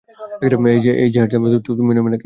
[1.03, 1.41] এই যে হ্যান্ডসাম,
[1.69, 2.19] তুমি নেবে নাকি?